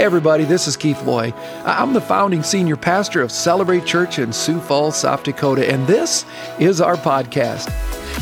[0.00, 1.30] Everybody, this is Keith Loy.
[1.62, 6.24] I'm the founding senior pastor of Celebrate Church in Sioux Falls, South Dakota, and this
[6.58, 7.68] is our podcast.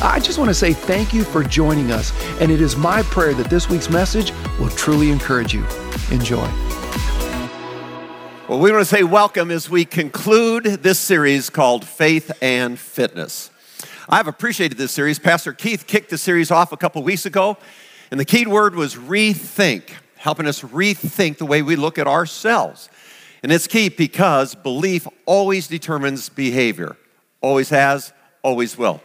[0.02, 3.32] I just want to say thank you for joining us, and it is my prayer
[3.34, 5.64] that this week's message will truly encourage you.
[6.10, 6.48] Enjoy.
[8.48, 13.52] Well, we want to say welcome as we conclude this series called Faith and Fitness.
[14.08, 15.20] I've appreciated this series.
[15.20, 17.56] Pastor Keith kicked the series off a couple weeks ago,
[18.10, 22.88] and the key word was rethink, helping us rethink the way we look at ourselves.
[23.42, 26.96] And it's key because belief always determines behavior,
[27.40, 29.00] always has, always will.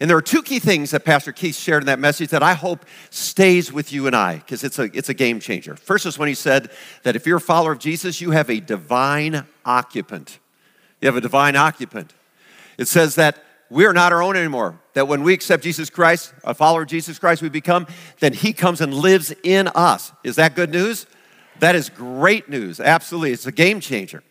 [0.00, 2.54] And there are two key things that Pastor Keith shared in that message that I
[2.54, 5.76] hope stays with you and I, because it's a, it's a game changer.
[5.76, 6.70] First is when he said
[7.04, 10.38] that if you're a follower of Jesus, you have a divine occupant.
[11.00, 12.12] You have a divine occupant.
[12.76, 14.80] It says that we are not our own anymore.
[14.94, 17.86] That when we accept Jesus Christ, a follower of Jesus Christ, we become,
[18.20, 20.12] then He comes and lives in us.
[20.22, 21.06] Is that good news?
[21.60, 22.80] That is great news.
[22.80, 23.32] Absolutely.
[23.32, 24.22] It's a game changer.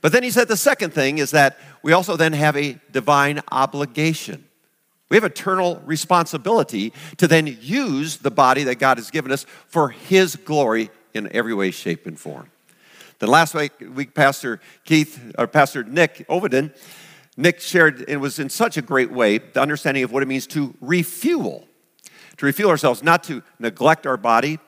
[0.00, 3.42] But then He said the second thing is that we also then have a divine
[3.50, 4.44] obligation.
[5.08, 9.90] We have eternal responsibility to then use the body that God has given us for
[9.90, 12.50] His glory in every way, shape, and form.
[13.18, 16.74] Then last week, week Pastor Keith, or Pastor Nick Ovenden,
[17.36, 20.46] Nick shared, it was in such a great way, the understanding of what it means
[20.48, 21.66] to refuel.
[22.38, 24.58] To refuel ourselves, not to neglect our body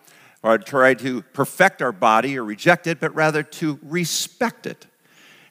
[0.43, 4.87] or try to perfect our body or reject it, but rather to respect it.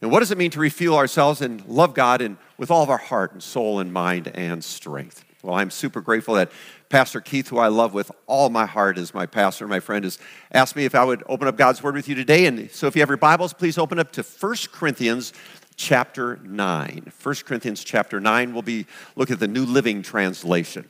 [0.02, 2.90] And what does it mean to refuel ourselves and love God and with all of
[2.90, 5.26] our heart and soul and mind and strength?
[5.42, 6.52] Well, I'm super grateful that
[6.90, 10.20] Pastor Keith, who I love with all my heart as my pastor, my friend, has
[10.52, 12.46] asked me if I would open up God's Word with you today.
[12.46, 15.34] And so if you have your Bibles, please open up to 1 Corinthians
[15.78, 17.12] chapter 9.
[17.24, 20.90] 1 Corinthians chapter 9, we'll be looking at the New Living Translation.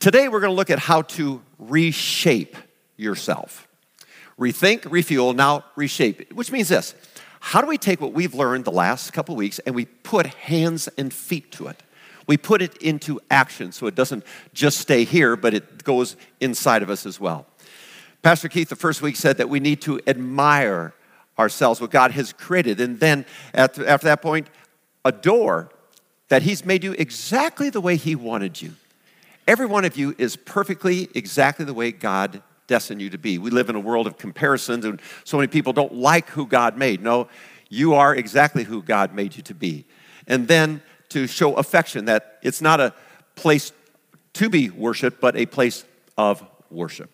[0.00, 2.56] Today, we're going to look at how to reshape
[2.96, 3.66] yourself.
[4.38, 6.94] Rethink, refuel, now reshape, which means this.
[7.40, 10.88] How do we take what we've learned the last couple weeks and we put hands
[10.98, 11.82] and feet to it?
[12.26, 16.82] We put it into action so it doesn't just stay here, but it goes inside
[16.82, 17.46] of us as well.
[18.22, 20.92] Pastor Keith, the first week, said that we need to admire
[21.38, 22.80] ourselves, what God has created.
[22.80, 24.48] And then after, that point,
[25.04, 25.70] adore
[26.28, 28.74] that He's made you exactly the way He wanted you.
[29.46, 33.38] Every one of you is perfectly exactly the way God destined you to be.
[33.38, 36.76] We live in a world of comparisons, and so many people don't like who God
[36.76, 37.02] made.
[37.02, 37.28] No,
[37.70, 39.86] you are exactly who God made you to be.
[40.26, 42.92] And then to show affection, that it's not a
[43.34, 43.72] place
[44.34, 45.84] to be worshiped, but a place
[46.18, 47.10] of worship.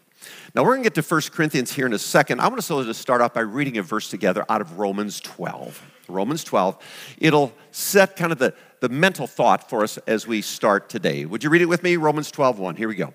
[0.55, 2.41] Now, we're going to get to 1 Corinthians here in a second.
[2.41, 5.83] I want us to start off by reading a verse together out of Romans 12.
[6.09, 6.77] Romans 12.
[7.19, 11.25] It'll set kind of the, the mental thought for us as we start today.
[11.25, 11.97] Would you read it with me?
[11.97, 12.77] Romans 12, 1.
[12.77, 13.15] Here we go.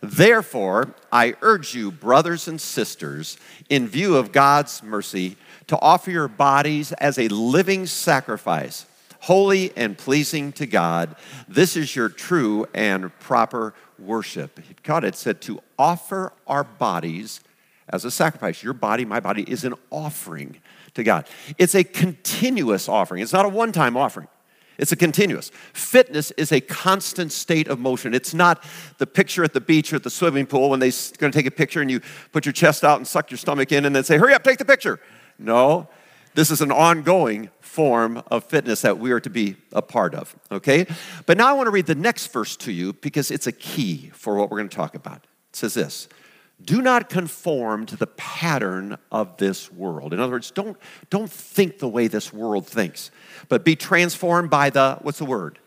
[0.00, 6.28] Therefore, I urge you, brothers and sisters, in view of God's mercy, to offer your
[6.28, 8.86] bodies as a living sacrifice,
[9.20, 11.16] holy and pleasing to God.
[11.48, 14.60] This is your true and proper worship.
[14.82, 17.40] God had said to offer our bodies
[17.88, 18.62] as a sacrifice.
[18.62, 20.58] Your body, my body, is an offering
[20.94, 21.26] to God.
[21.58, 24.28] It's a continuous offering, it's not a one time offering.
[24.78, 25.50] It's a continuous.
[25.72, 28.12] Fitness is a constant state of motion.
[28.14, 28.62] It's not
[28.98, 31.46] the picture at the beach or at the swimming pool when they're going to take
[31.46, 32.00] a picture and you
[32.32, 34.58] put your chest out and suck your stomach in and then say, hurry up, take
[34.58, 35.00] the picture.
[35.38, 35.88] No,
[36.36, 40.36] this is an ongoing form of fitness that we are to be a part of,
[40.52, 40.86] okay?
[41.24, 44.10] But now I want to read the next verse to you because it's a key
[44.14, 45.24] for what we're going to talk about.
[45.50, 46.08] It says this
[46.62, 50.12] Do not conform to the pattern of this world.
[50.12, 50.76] In other words, don't,
[51.08, 53.10] don't think the way this world thinks,
[53.48, 55.58] but be transformed by the, what's the word?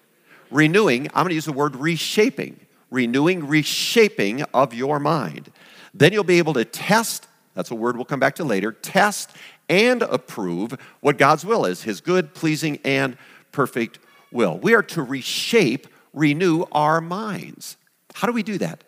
[0.52, 1.08] Renewing.
[1.08, 2.60] I'm going to use the word reshaping.
[2.92, 5.52] Renewing, reshaping of your mind.
[5.96, 9.32] Then you'll be able to test, that's a word we'll come back to later, test
[9.70, 13.18] and approve what God's will is his good, pleasing, and
[13.52, 14.00] perfect
[14.32, 14.58] will.
[14.58, 17.78] We are to reshape, renew our minds.
[18.16, 18.84] How do we do that?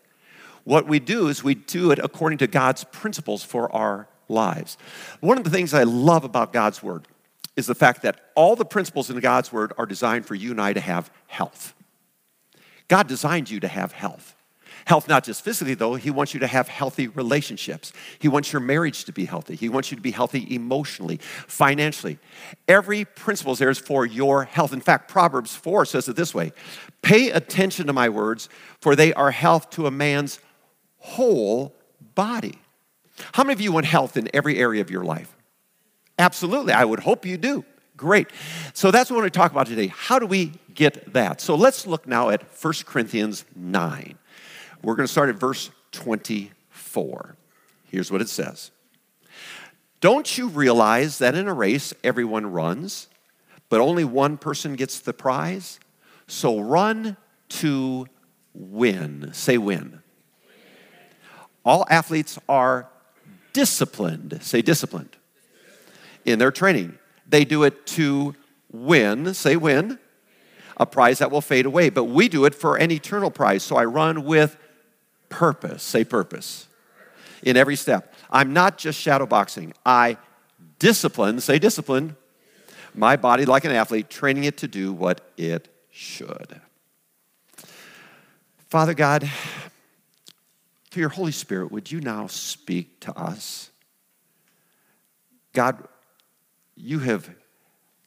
[0.63, 4.77] What we do is we do it according to God's principles for our lives.
[5.19, 7.07] One of the things I love about God's word
[7.55, 10.61] is the fact that all the principles in God's word are designed for you and
[10.61, 11.73] I to have health.
[12.87, 14.35] God designed you to have health.
[14.85, 17.93] Health, not just physically, though, He wants you to have healthy relationships.
[18.19, 19.55] He wants your marriage to be healthy.
[19.55, 22.19] He wants you to be healthy emotionally, financially.
[22.67, 24.73] Every principle there is for your health.
[24.73, 26.53] In fact, Proverbs 4 says it this way
[27.01, 28.49] Pay attention to my words,
[28.79, 30.39] for they are health to a man's
[30.99, 31.75] whole
[32.15, 32.59] body.
[33.33, 35.35] How many of you want health in every area of your life?
[36.17, 36.73] Absolutely.
[36.73, 37.65] I would hope you do.
[37.97, 38.29] Great.
[38.73, 39.87] So that's what we're going to talk about today.
[39.87, 41.41] How do we get that?
[41.41, 44.17] So let's look now at 1 Corinthians 9.
[44.83, 47.35] We're going to start at verse 24.
[47.89, 48.71] Here's what it says
[49.99, 53.07] Don't you realize that in a race, everyone runs,
[53.69, 55.79] but only one person gets the prize?
[56.27, 57.17] So run
[57.49, 58.07] to
[58.53, 59.31] win.
[59.33, 60.01] Say win.
[61.63, 62.89] All athletes are
[63.53, 64.39] disciplined.
[64.41, 65.15] Say disciplined.
[66.25, 66.97] In their training,
[67.27, 68.35] they do it to
[68.71, 69.33] win.
[69.33, 69.99] Say win.
[70.77, 71.89] A prize that will fade away.
[71.89, 73.61] But we do it for an eternal prize.
[73.61, 74.57] So I run with
[75.31, 75.81] purpose.
[75.81, 76.67] Say purpose.
[77.41, 78.13] In every step.
[78.29, 79.73] I'm not just shadow boxing.
[79.83, 80.17] I
[80.77, 82.15] discipline, say discipline,
[82.93, 86.61] my body like an athlete, training it to do what it should.
[88.69, 89.29] Father God,
[90.91, 93.69] through your Holy Spirit, would you now speak to us?
[95.53, 95.87] God,
[96.75, 97.29] you have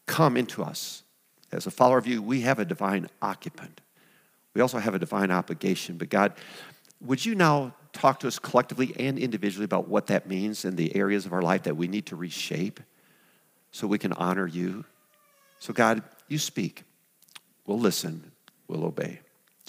[0.07, 1.03] come into us.
[1.53, 3.81] As a follower of you, we have a divine occupant.
[4.55, 5.97] We also have a divine obligation.
[5.99, 6.33] But God,
[7.01, 10.95] would you now talk to us collectively and individually about what that means in the
[10.97, 12.81] areas of our life that we need to reshape
[13.71, 14.85] so we can honor you?
[15.59, 16.85] So, God, you speak.
[17.67, 18.33] We'll listen.
[18.69, 19.21] We'll obey.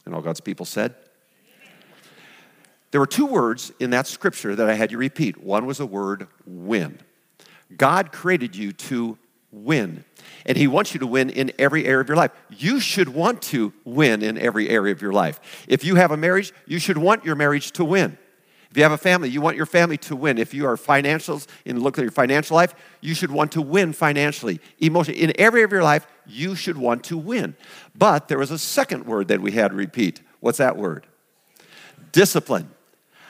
[0.06, 0.95] And all God's people said,
[2.92, 5.44] there were two words in that scripture that I had you repeat.
[5.44, 7.00] One was the word win.
[7.75, 9.18] God created you to
[9.63, 10.03] win.
[10.45, 12.31] And He wants you to win in every area of your life.
[12.49, 15.65] You should want to win in every area of your life.
[15.67, 18.17] If you have a marriage, you should want your marriage to win.
[18.69, 20.37] If you have a family, you want your family to win.
[20.37, 23.93] If you are financials and look at your financial life, you should want to win
[23.93, 25.21] financially, emotionally.
[25.21, 27.55] In every area of your life, you should want to win.
[27.97, 30.19] But there was a second word that we had to repeat.
[30.41, 31.07] What's that word?
[32.11, 32.69] Discipline.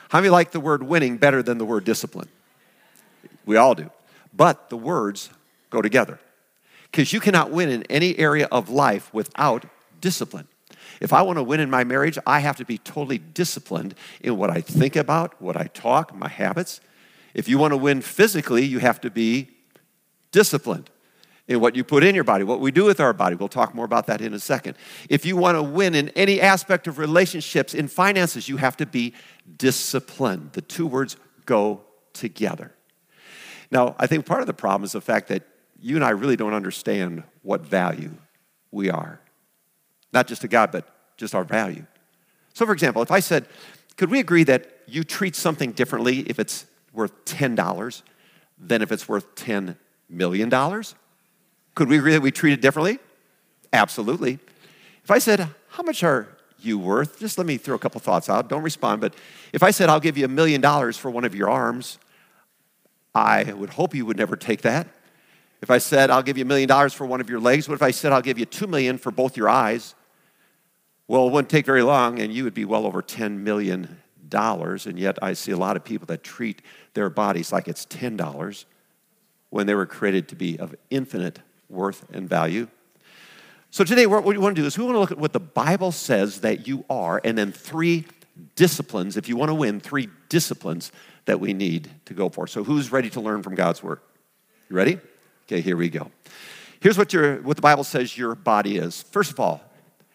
[0.10, 2.30] How many like the word winning better than the word discipline?
[3.46, 3.92] We all do.
[4.34, 5.30] But the words
[5.76, 6.20] go together.
[6.92, 9.66] Because you cannot win in any area of life without
[10.00, 10.48] discipline.
[11.02, 14.38] If I want to win in my marriage, I have to be totally disciplined in
[14.38, 16.80] what I think about, what I talk, my habits.
[17.34, 19.50] If you want to win physically, you have to be
[20.32, 20.90] disciplined
[21.48, 23.36] in what you put in your body, what we do with our body.
[23.36, 24.78] We'll talk more about that in a second.
[25.10, 28.86] If you want to win in any aspect of relationships, in finances, you have to
[28.86, 29.14] be
[29.58, 30.54] disciplined.
[30.54, 31.82] The two words go
[32.14, 32.74] together.
[33.70, 35.44] Now, I think part of the problem is the fact that
[35.80, 38.12] you and I really don't understand what value
[38.72, 39.20] we are.
[40.14, 40.88] Not just to God, but
[41.18, 41.86] just our value.
[42.54, 43.48] So, for example, if I said,
[43.98, 48.02] could we agree that you treat something differently if it's worth $10
[48.58, 49.76] than if it's worth $10
[50.10, 50.50] million?
[51.76, 53.00] Could we agree that we treat it differently?
[53.74, 54.40] Absolutely.
[55.04, 56.30] If I said, How much are
[56.60, 57.20] you worth?
[57.20, 58.50] Just let me throw a couple thoughts out.
[58.50, 59.02] Don't respond.
[59.02, 59.14] But
[59.54, 62.00] if I said, I'll give you a million dollars for one of your arms,
[63.14, 64.88] I would hope you would never take that.
[65.66, 67.74] If I said, I'll give you a million dollars for one of your legs, what
[67.74, 69.96] if I said, I'll give you two million for both your eyes?
[71.08, 73.98] Well, it wouldn't take very long, and you would be well over $10 million.
[74.32, 76.62] And yet, I see a lot of people that treat
[76.94, 78.66] their bodies like it's $10
[79.50, 82.68] when they were created to be of infinite worth and value.
[83.72, 85.40] So today, what we want to do is we want to look at what the
[85.40, 88.06] Bible says that you are, and then three
[88.56, 90.92] disciplines, if you want to win, three disciplines
[91.26, 92.46] that we need to go for.
[92.46, 93.98] So who's ready to learn from God's Word?
[94.70, 95.00] You ready?
[95.48, 96.12] Okay, here we go.
[96.80, 99.04] Here's what, your, what the Bible says your body is.
[99.04, 99.62] First of all,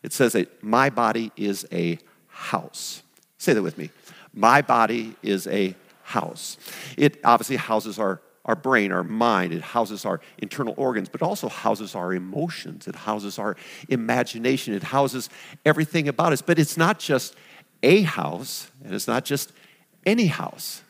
[0.03, 1.99] it says that my body is a
[2.29, 3.03] house.
[3.39, 3.91] Say that with me.
[4.33, 6.57] My body is a house.
[6.97, 11.49] It obviously houses our our brain, our mind, it houses our internal organs, but also
[11.49, 13.57] houses our emotions, it houses our
[13.89, 15.29] imagination, it houses
[15.65, 16.41] everything about us.
[16.41, 17.37] But it's not just
[17.83, 19.53] a house, and it's not just
[20.07, 20.83] any house.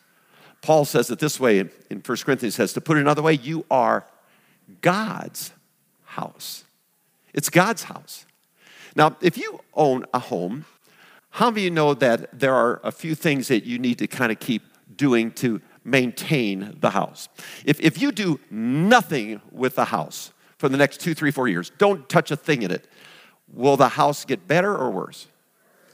[0.62, 3.64] Paul says it this way in 1 Corinthians says, to put it another way, you
[3.70, 4.04] are
[4.80, 5.52] God's
[6.04, 6.64] house.
[7.32, 8.26] It's God's house.
[8.96, 10.64] Now, if you own a home,
[11.30, 14.06] how many of you know that there are a few things that you need to
[14.06, 14.62] kind of keep
[14.96, 17.28] doing to maintain the house.
[17.64, 21.70] If, if you do nothing with the house for the next two, three, four years,
[21.78, 22.86] don't touch a thing in it,
[23.52, 25.26] will the house get better or worse?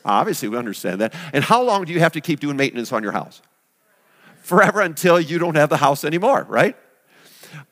[0.05, 1.15] Obviously, we understand that.
[1.33, 3.43] And how long do you have to keep doing maintenance on your house?
[4.43, 6.77] Forever until you don't have the house anymore, right?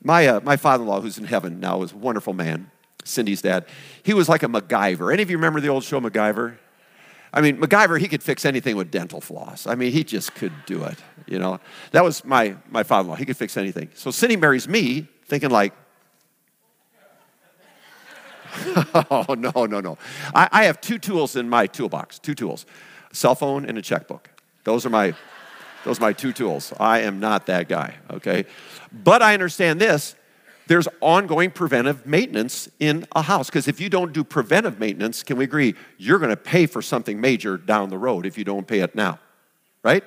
[0.03, 2.69] My, uh, my father in law, who's in heaven now, is a wonderful man,
[3.03, 3.65] Cindy's dad.
[4.03, 5.11] He was like a MacGyver.
[5.11, 6.57] Any of you remember the old show MacGyver?
[7.33, 9.67] I mean, MacGyver, he could fix anything with dental floss.
[9.67, 11.59] I mean, he just could do it, you know.
[11.91, 13.17] That was my, my father-in-law.
[13.17, 13.89] He could fix anything.
[13.93, 15.73] So Cindy marries me thinking like,
[19.11, 19.97] oh, no, no, no.
[20.33, 22.65] I, I have two tools in my toolbox, two tools,
[23.11, 24.29] a cell phone and a checkbook.
[24.63, 25.13] Those are my,
[25.85, 26.73] those are my two tools.
[26.79, 28.45] I am not that guy, okay?
[28.91, 30.15] But I understand this,
[30.67, 33.49] there's ongoing preventive maintenance in a house.
[33.49, 36.81] Because if you don't do preventive maintenance, can we agree, you're going to pay for
[36.81, 39.19] something major down the road if you don't pay it now,
[39.83, 40.03] right?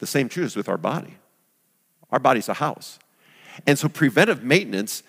[0.00, 1.16] The same truth is with our body.
[2.10, 2.98] Our body's a house.
[3.66, 5.02] And so preventive maintenance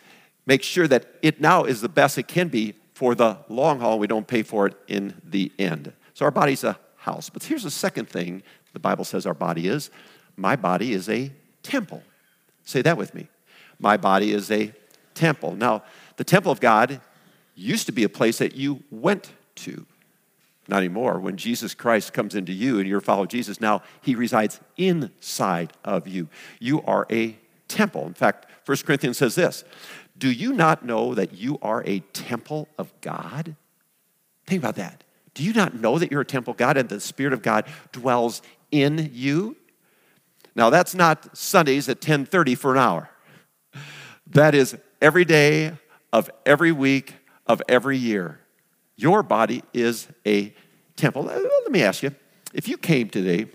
[0.46, 4.00] makes sure that it now is the best it can be for the long haul.
[4.00, 5.92] We don't pay for it in the end.
[6.14, 7.30] So our body's a house.
[7.30, 9.90] But here's the second thing the Bible says our body is
[10.38, 11.32] my body is a
[11.64, 12.04] temple.
[12.64, 13.28] Say that with me.
[13.80, 14.74] My body is a
[15.14, 15.56] temple.
[15.56, 15.84] Now,
[16.18, 17.02] the temple of God
[17.56, 19.86] used to be a place that you went to.
[20.68, 21.20] Not anymore.
[21.20, 25.74] When Jesus Christ comes into you and you're a follower Jesus, now he resides inside
[25.84, 26.30] of you.
[26.60, 27.36] You are a
[27.68, 28.06] temple.
[28.06, 29.64] In fact, 1 Corinthians says this
[30.18, 33.56] Do you not know that you are a temple of God?
[34.46, 35.04] Think about that.
[35.34, 38.42] Do you not know that you're a temple God and the Spirit of God dwells
[38.72, 39.58] in you?
[40.56, 43.10] Now that's not Sundays at 10:30 for an hour.
[44.28, 45.74] That is every day
[46.14, 47.16] of every week
[47.48, 48.40] of every year.
[48.96, 50.54] Your body is a
[50.96, 51.24] temple.
[51.24, 52.14] Let me ask you,
[52.54, 53.48] if you came today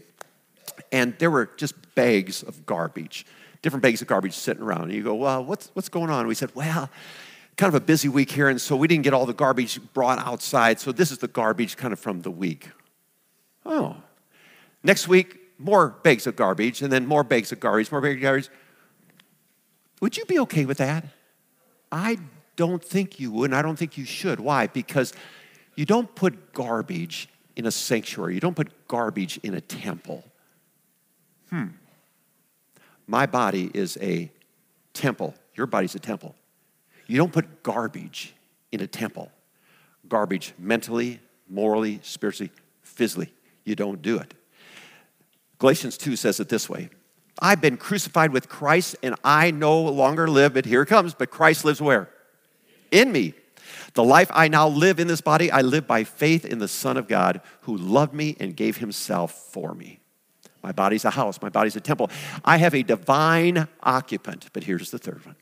[0.92, 3.26] and there were just bags of garbage,
[3.62, 6.26] different bags of garbage sitting around, and you go, well, what's, what's going on?
[6.26, 6.90] We said, well,
[7.56, 10.18] kind of a busy week here, and so we didn't get all the garbage brought
[10.18, 12.70] outside, so this is the garbage kind of from the week.
[13.64, 13.96] Oh.
[14.86, 18.22] Next week, more bags of garbage, and then more bags of garbage, more bags of
[18.22, 18.48] garbage.
[20.00, 21.04] Would you be okay with that?
[21.90, 22.18] I
[22.54, 24.38] don't think you would, and I don't think you should.
[24.38, 24.68] Why?
[24.68, 25.12] Because
[25.74, 30.22] you don't put garbage in a sanctuary, you don't put garbage in a temple.
[31.50, 31.70] Hmm.
[33.08, 34.30] My body is a
[34.94, 35.34] temple.
[35.56, 36.36] Your body's a temple.
[37.08, 38.36] You don't put garbage
[38.70, 39.32] in a temple.
[40.08, 42.52] Garbage mentally, morally, spiritually,
[42.82, 43.32] physically.
[43.64, 44.32] You don't do it.
[45.58, 46.90] Galatians 2 says it this way
[47.40, 51.30] I've been crucified with Christ, and I no longer live, but here it comes, but
[51.30, 52.08] Christ lives where?
[52.90, 53.34] In me.
[53.94, 56.96] The life I now live in this body, I live by faith in the Son
[56.96, 60.00] of God who loved me and gave himself for me.
[60.62, 62.10] My body's a house, my body's a temple.
[62.44, 65.36] I have a divine occupant, but here's the third one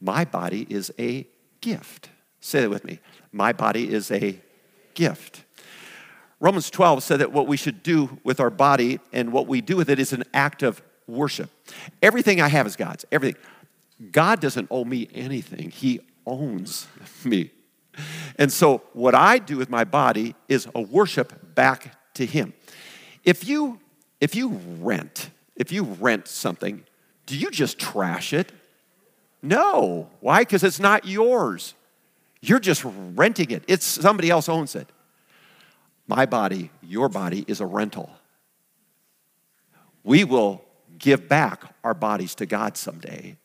[0.00, 1.26] my body is a
[1.60, 2.10] gift.
[2.40, 2.98] Say that with me.
[3.30, 4.40] My body is a
[4.94, 5.44] gift.
[6.42, 9.76] Romans 12 said that what we should do with our body and what we do
[9.76, 11.48] with it is an act of worship.
[12.02, 13.04] Everything I have is God's.
[13.12, 13.40] Everything.
[14.10, 16.88] God doesn't owe me anything, He owns
[17.24, 17.52] me.
[18.40, 22.54] And so, what I do with my body is a worship back to Him.
[23.22, 23.78] If you,
[24.20, 26.82] if you rent, if you rent something,
[27.26, 28.50] do you just trash it?
[29.42, 30.10] No.
[30.18, 30.40] Why?
[30.40, 31.74] Because it's not yours.
[32.40, 33.62] You're just renting it.
[33.68, 34.88] It's somebody else owns it.
[36.14, 38.10] My body, your body is a rental.
[40.04, 40.62] We will
[40.98, 43.38] give back our bodies to God someday.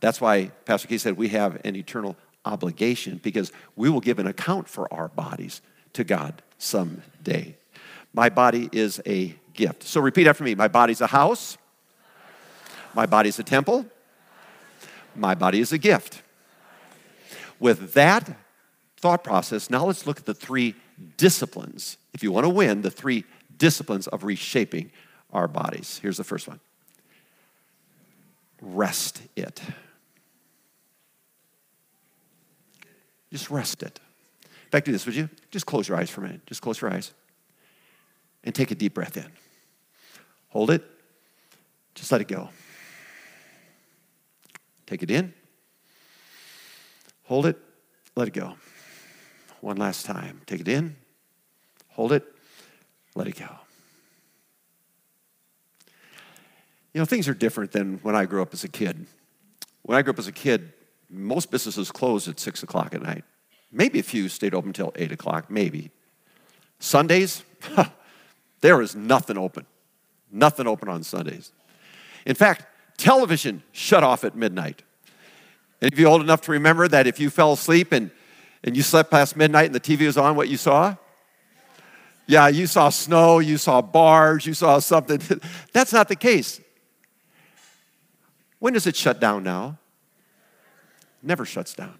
[0.00, 4.26] That's why Pastor Key said we have an eternal obligation because we will give an
[4.26, 5.62] account for our bodies
[5.94, 7.56] to God someday.
[8.12, 9.82] My body is a gift.
[9.84, 10.54] So repeat after me.
[10.54, 11.56] My body's a house.
[12.92, 13.86] My body's a temple.
[15.16, 16.20] My body is a gift.
[17.58, 18.36] With that
[18.98, 20.74] thought process, now let's look at the three
[21.16, 21.96] disciplines.
[22.12, 23.24] If you want to win, the three
[23.56, 24.90] disciplines of reshaping
[25.32, 25.98] our bodies.
[26.02, 26.60] Here's the first one
[28.60, 29.60] rest it.
[33.30, 34.00] Just rest it.
[34.44, 35.28] In fact, do this, would you?
[35.50, 36.46] Just close your eyes for a minute.
[36.46, 37.12] Just close your eyes
[38.44, 39.26] and take a deep breath in.
[40.48, 40.84] Hold it.
[41.94, 42.48] Just let it go.
[44.86, 45.32] Take it in.
[47.24, 47.58] Hold it.
[48.14, 48.54] Let it go.
[49.64, 50.42] One last time.
[50.44, 50.94] Take it in.
[51.92, 52.22] Hold it.
[53.14, 53.48] Let it go.
[56.92, 59.06] You know, things are different than when I grew up as a kid.
[59.80, 60.74] When I grew up as a kid,
[61.08, 63.24] most businesses closed at 6 o'clock at night.
[63.72, 65.90] Maybe a few stayed open until 8 o'clock, maybe.
[66.78, 67.42] Sundays,
[68.60, 69.64] there is nothing open.
[70.30, 71.52] Nothing open on Sundays.
[72.26, 72.66] In fact,
[72.98, 74.82] television shut off at midnight.
[75.80, 78.10] And if you're old enough to remember that if you fell asleep and,
[78.64, 80.96] and you slept past midnight and the TV was on, what you saw?
[82.26, 85.20] Yeah, you saw snow, you saw bars, you saw something.
[85.72, 86.60] That's not the case.
[88.58, 89.78] When does it shut down now?
[91.22, 91.98] Never shuts down.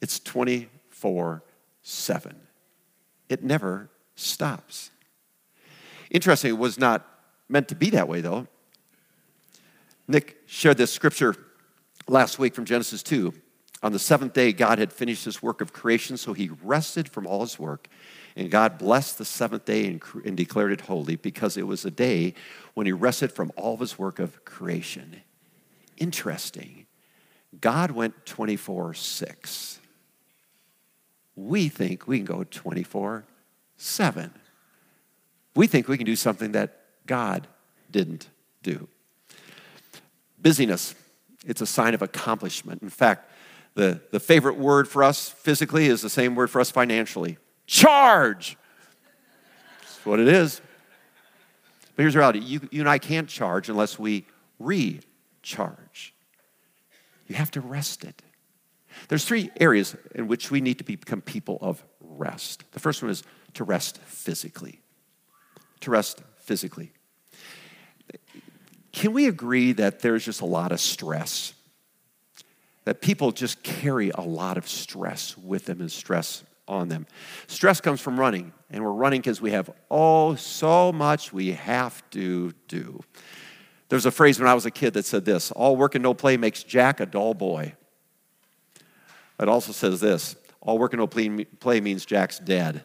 [0.00, 1.44] It's 24
[1.82, 2.36] 7.
[3.28, 4.90] It never stops.
[6.10, 7.06] Interesting, it was not
[7.48, 8.48] meant to be that way, though.
[10.08, 11.36] Nick shared this scripture
[12.08, 13.32] last week from Genesis 2.
[13.82, 17.26] On the seventh day, God had finished his work of creation, so he rested from
[17.26, 17.88] all his work.
[18.36, 21.90] And God blessed the seventh day and, and, declared it holy because it was a
[21.90, 22.34] day
[22.74, 25.22] when he rested from all of his work of creation.
[25.96, 26.86] Interesting.
[27.60, 29.80] God went 24 6.
[31.34, 33.24] We think we can go 24
[33.76, 34.30] 7.
[35.56, 37.48] We think we can do something that God
[37.90, 38.28] didn't
[38.62, 38.88] do.
[40.40, 40.94] Busyness.
[41.46, 42.82] it's a sign of accomplishment.
[42.82, 43.30] In fact,
[43.74, 48.56] the, the favorite word for us physically is the same word for us financially charge.
[49.80, 50.60] That's what it is.
[51.94, 54.26] But here's the reality you, you and I can't charge unless we
[54.58, 56.14] recharge.
[57.28, 58.22] You have to rest it.
[59.08, 62.64] There's three areas in which we need to become people of rest.
[62.72, 63.22] The first one is
[63.54, 64.80] to rest physically.
[65.80, 66.92] To rest physically.
[68.92, 71.54] Can we agree that there's just a lot of stress?
[72.84, 77.06] That people just carry a lot of stress with them and stress on them.
[77.46, 82.08] Stress comes from running, and we're running because we have, oh, so much we have
[82.10, 83.00] to do.
[83.90, 86.14] There's a phrase when I was a kid that said this all work and no
[86.14, 87.74] play makes Jack a dull boy.
[89.40, 92.84] It also says this all work and no play means Jack's dead.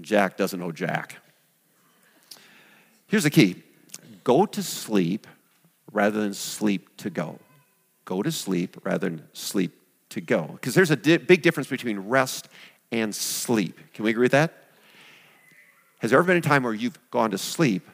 [0.00, 1.16] Jack doesn't know Jack.
[3.06, 3.62] Here's the key
[4.24, 5.28] go to sleep
[5.92, 7.38] rather than sleep to go.
[8.06, 9.78] Go to sleep rather than sleep
[10.10, 10.48] to go.
[10.52, 12.48] Because there's a di- big difference between rest
[12.90, 13.78] and sleep.
[13.92, 14.54] Can we agree with that?
[15.98, 17.86] Has there ever been a time where you've gone to sleep,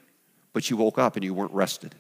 [0.53, 1.95] but you woke up and you weren't rested?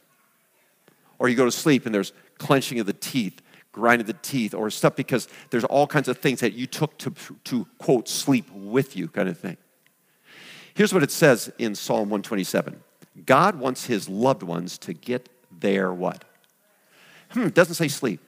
[1.19, 3.41] Or you go to sleep and there's clenching of the teeth,
[3.73, 7.15] grinding the teeth, or stuff because there's all kinds of things that you took to,
[7.45, 9.57] to quote, sleep with you, kind of thing.
[10.75, 12.79] Here's what it says in Psalm 127
[13.25, 16.25] God wants his loved ones to get their what?
[17.33, 18.21] Hmm, doesn't say sleep.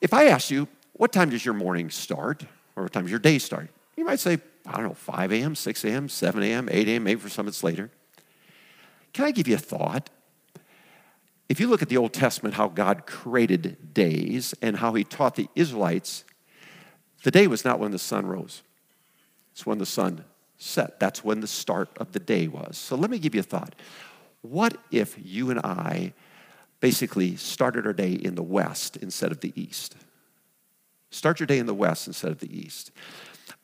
[0.00, 2.44] If I ask you, what time does your morning start?
[2.76, 3.70] Or what time does your day start?
[3.96, 7.20] You might say, I don't know, 5 a.m., 6 a.m., 7 a.m., 8 a.m., maybe
[7.20, 7.90] for some it's later.
[9.12, 10.10] Can I give you a thought?
[11.48, 15.34] If you look at the Old Testament, how God created days and how he taught
[15.34, 16.24] the Israelites,
[17.24, 18.62] the day was not when the sun rose,
[19.52, 20.24] it's when the sun
[20.58, 21.00] set.
[21.00, 22.78] That's when the start of the day was.
[22.78, 23.74] So let me give you a thought.
[24.42, 26.12] What if you and I
[26.80, 29.96] basically started our day in the west instead of the east?
[31.10, 32.92] Start your day in the west instead of the east.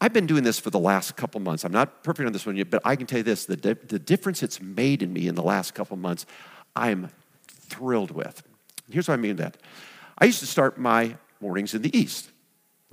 [0.01, 1.65] I've been doing this for the last couple months.
[1.65, 3.73] I'm not perfect on this one yet, but I can tell you this the, di-
[3.75, 6.27] the difference it's made in me in the last couple months,
[6.75, 7.11] I'm
[7.49, 8.43] thrilled with.
[8.91, 9.57] Here's what I mean that.
[10.19, 12.31] I used to start my mornings in the east,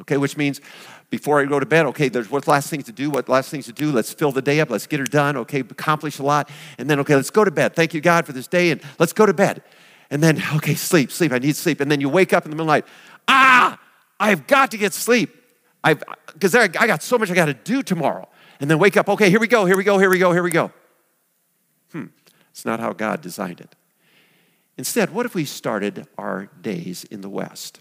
[0.02, 0.62] okay, which means
[1.10, 3.66] before I go to bed, okay, there's what last things to do, what last things
[3.66, 3.92] to do.
[3.92, 6.50] Let's fill the day up, let's get her done, okay, accomplish a lot.
[6.78, 7.76] And then, okay, let's go to bed.
[7.76, 9.64] Thank you, God, for this day, and let's go to bed.
[10.10, 11.82] And then, okay, sleep, sleep, I need sleep.
[11.82, 12.94] And then you wake up in the middle of the night,
[13.28, 13.80] ah,
[14.20, 15.36] I've got to get sleep.
[15.84, 18.28] I've, because I got so much I got to do tomorrow.
[18.60, 20.44] And then wake up, okay, here we go, here we go, here we go, here
[20.44, 20.72] we go.
[21.92, 22.06] Hmm,
[22.52, 23.76] it's not how God designed it.
[24.78, 27.80] Instead, what if we started our days in the West?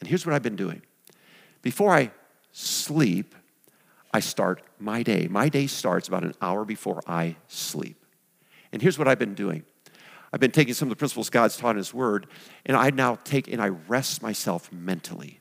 [0.00, 0.82] And here's what I've been doing.
[1.62, 2.10] Before I
[2.52, 3.34] sleep,
[4.12, 5.28] I start my day.
[5.28, 8.04] My day starts about an hour before I sleep.
[8.72, 9.64] And here's what I've been doing
[10.34, 12.26] I've been taking some of the principles God's taught in His Word,
[12.66, 15.38] and I now take and I rest myself mentally.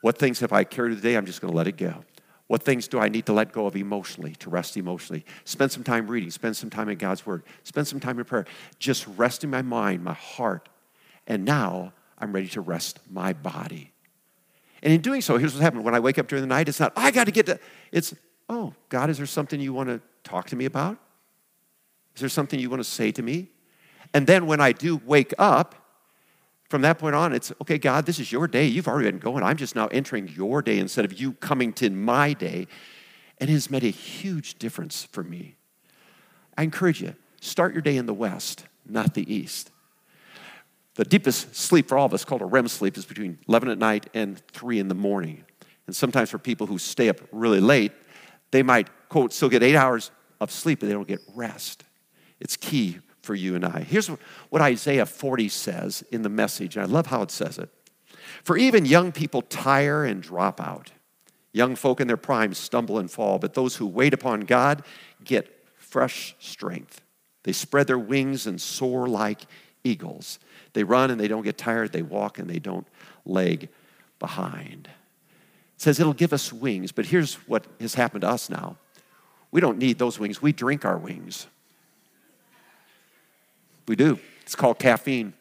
[0.00, 1.14] What things have I carried today?
[1.14, 2.02] I'm just going to let it go.
[2.48, 5.24] What things do I need to let go of emotionally, to rest emotionally?
[5.44, 8.46] Spend some time reading, spend some time in God's Word, spend some time in prayer,
[8.80, 10.68] just resting my mind, my heart.
[11.28, 13.92] And now I'm ready to rest my body.
[14.82, 15.84] And in doing so, here's what happened.
[15.84, 17.60] When I wake up during the night, it's not, I got to get to,
[17.92, 18.12] it's,
[18.48, 20.98] oh, God, is there something you want to talk to me about?
[22.20, 23.48] Is there something you want to say to me?
[24.12, 25.74] And then when I do wake up,
[26.68, 28.66] from that point on, it's okay, God, this is your day.
[28.66, 29.42] You've already been going.
[29.42, 32.66] I'm just now entering your day instead of you coming to my day.
[33.38, 35.56] And it has made a huge difference for me.
[36.58, 39.70] I encourage you, start your day in the West, not the East.
[40.96, 43.78] The deepest sleep for all of us, called a REM sleep, is between 11 at
[43.78, 45.42] night and 3 in the morning.
[45.86, 47.92] And sometimes for people who stay up really late,
[48.50, 51.84] they might, quote, still get eight hours of sleep, but they don't get rest.
[52.40, 53.80] It's key for you and I.
[53.80, 54.08] Here's
[54.48, 57.68] what Isaiah 40 says in the message, I love how it says it.
[58.42, 60.92] For even young people tire and drop out.
[61.52, 64.84] Young folk in their prime stumble and fall, but those who wait upon God
[65.24, 67.02] get fresh strength.
[67.42, 69.40] They spread their wings and soar like
[69.82, 70.38] eagles.
[70.72, 71.92] They run and they don't get tired.
[71.92, 72.86] They walk and they don't
[73.24, 73.68] lag
[74.18, 74.88] behind.
[75.74, 78.76] It says it'll give us wings, but here's what has happened to us now.
[79.50, 80.40] We don't need those wings.
[80.40, 81.48] We drink our wings.
[83.88, 84.18] We do.
[84.42, 85.34] It's called caffeine.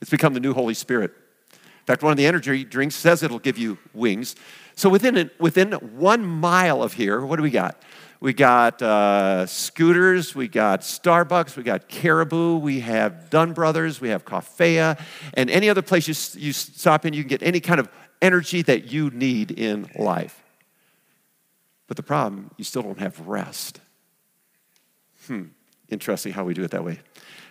[0.00, 1.12] It's become the new Holy Spirit.
[1.52, 4.36] In fact, one of the energy drinks says it'll give you wings.
[4.76, 7.82] So within, within one mile of here, what do we got?
[8.20, 14.10] We got uh, Scooter's, we got Starbucks, we got Caribou, we have Dunn Brothers, we
[14.10, 15.00] have Coffea,
[15.34, 17.88] and any other place you, you stop in, you can get any kind of
[18.20, 20.42] energy that you need in life.
[21.86, 23.80] But the problem, you still don't have rest.
[25.26, 25.44] Hmm,
[25.88, 27.00] interesting how we do it that way.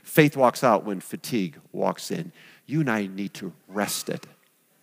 [0.04, 2.32] Faith walks out when fatigue walks in.
[2.66, 4.26] You and I need to rest it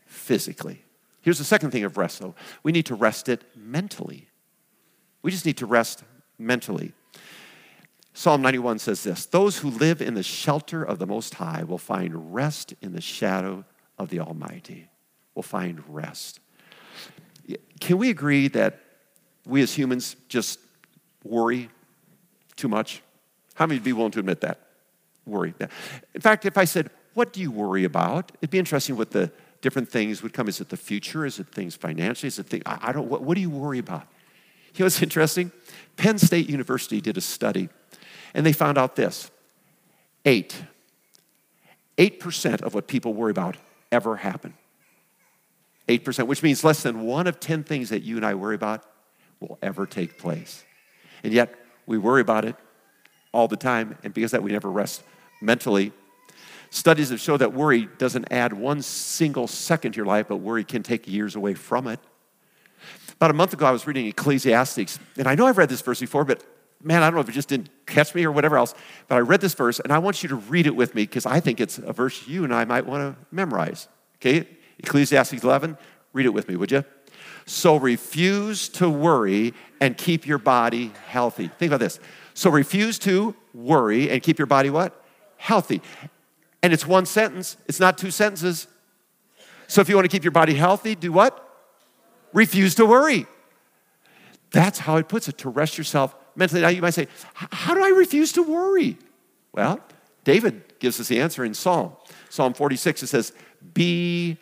[0.07, 0.85] physically.
[1.21, 4.29] Here's the second thing of rest, though we need to rest it mentally.
[5.23, 6.05] We just need to rest
[6.39, 6.93] mentally.
[8.15, 11.79] Psalm 91 says this Those who live in the shelter of the Most High will
[11.79, 13.65] find rest in the shadow
[13.99, 14.89] of the Almighty.
[15.35, 16.41] Will find rest.
[17.81, 18.81] Can we agree that
[19.45, 20.59] we as humans just
[21.25, 21.69] worry
[22.57, 23.03] too much?
[23.55, 24.66] How many would be willing to admit that?
[25.27, 25.55] Worry.
[26.15, 28.33] In fact, if I said, What do you worry about?
[28.41, 30.49] It'd be interesting what the different things would come.
[30.49, 31.27] Is it the future?
[31.27, 32.29] Is it things financially?
[32.29, 34.07] Is it things, I, I don't, what, what do you worry about?
[34.75, 35.51] You know what's interesting?
[35.97, 37.69] Penn State University did a study
[38.35, 39.31] and they found out this
[40.25, 40.63] eight,
[41.99, 43.57] 8% of what people worry about
[43.91, 44.55] ever happen.
[45.89, 48.85] 8%, which means less than one of 10 things that you and I worry about
[49.41, 50.65] will ever take place.
[51.23, 51.55] And yet,
[51.87, 52.57] we worry about it
[53.33, 55.03] all the time, and because that, we never rest
[55.41, 55.93] mentally.
[56.71, 60.65] Studies have shown that worry doesn't add one single second to your life, but worry
[60.65, 62.01] can take years away from it.
[63.13, 66.01] About a month ago, I was reading Ecclesiastes, and I know I've read this verse
[66.01, 66.45] before, but
[66.83, 68.75] man, I don't know if it just didn't catch me or whatever else,
[69.09, 71.27] but I read this verse and I want you to read it with me because
[71.27, 73.89] I think it's a verse you and I might want to memorize.
[74.17, 74.47] Okay?
[74.79, 75.77] Ecclesiastes 11,
[76.13, 76.85] read it with me, would you?
[77.47, 81.49] So refuse to worry and keep your body healthy.
[81.49, 82.01] Think about this.
[82.35, 85.06] So refuse to worry and keep your body what?
[85.37, 85.83] Healthy.
[86.63, 88.67] And it's one sentence, it's not two sentences.
[89.69, 91.43] So if you want to keep your body healthy, do what?
[92.33, 93.27] Refuse to worry.
[94.51, 96.61] That's how it puts it to rest yourself mentally.
[96.61, 98.97] Now you might say, How do I refuse to worry?
[99.53, 99.81] Well,
[100.25, 101.93] David gives us the answer in Psalm.
[102.31, 103.33] Psalm 46, it says,
[103.75, 104.39] Be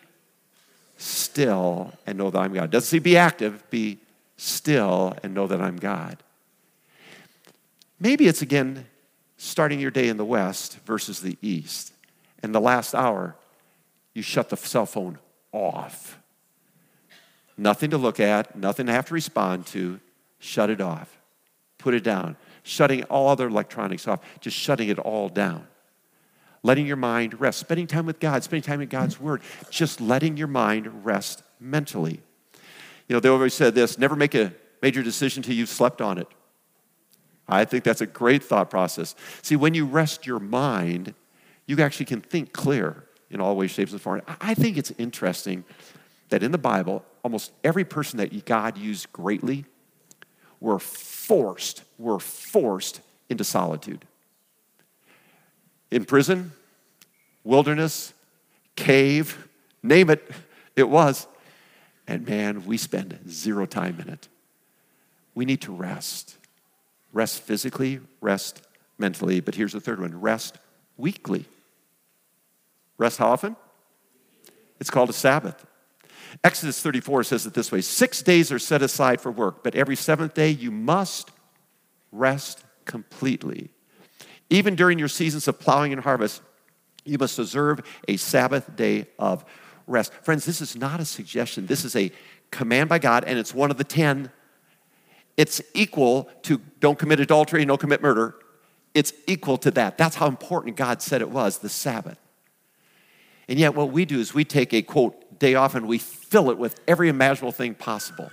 [0.97, 2.71] still and know that I'm God.
[2.71, 3.99] Doesn't say be active, be
[4.37, 6.17] still and know that I'm God.
[7.99, 8.85] Maybe it's again
[9.37, 11.93] starting your day in the west versus the east.
[12.41, 13.35] And the last hour,
[14.13, 15.19] you shut the cell phone
[15.51, 16.19] off.
[17.57, 19.99] Nothing to look at, nothing to have to respond to.
[20.39, 21.17] Shut it off
[21.85, 22.35] put it down.
[22.63, 25.67] Shutting all other electronics off, just shutting it all down.
[26.63, 30.35] Letting your mind rest, spending time with God, spending time in God's Word, just letting
[30.35, 32.23] your mind rest mentally.
[33.07, 36.17] You know, they always said this never make a major decision until you've slept on
[36.17, 36.27] it.
[37.47, 39.15] I think that's a great thought process.
[39.41, 41.13] See, when you rest your mind,
[41.67, 44.23] you actually can think clear in all ways, shapes, and forms.
[44.41, 45.63] I think it's interesting
[46.29, 49.65] that in the Bible, almost every person that God used greatly
[50.59, 54.05] were forced, were forced into solitude.
[55.91, 56.51] In prison,
[57.43, 58.13] wilderness,
[58.75, 59.47] cave,
[59.83, 60.29] name it,
[60.75, 61.27] it was.
[62.07, 64.27] And man, we spend zero time in it.
[65.33, 66.37] We need to rest.
[67.15, 68.61] Rest physically, rest
[68.97, 69.39] mentally.
[69.39, 70.57] But here's the third one rest
[70.97, 71.45] weekly.
[72.97, 73.55] Rest how often?
[74.81, 75.65] It's called a Sabbath.
[76.43, 79.95] Exodus 34 says it this way Six days are set aside for work, but every
[79.95, 81.31] seventh day you must
[82.11, 83.69] rest completely.
[84.49, 86.41] Even during your seasons of plowing and harvest,
[87.05, 89.45] you must observe a Sabbath day of
[89.87, 90.13] rest.
[90.15, 91.65] Friends, this is not a suggestion.
[91.65, 92.11] This is a
[92.51, 94.31] command by God, and it's one of the ten.
[95.37, 98.35] It's equal to don't commit adultery, don't commit murder.
[98.93, 99.97] It's equal to that.
[99.97, 102.17] That's how important God said it was, the Sabbath.
[103.47, 106.49] And yet, what we do is we take a quote day off and we fill
[106.49, 108.31] it with every imaginable thing possible.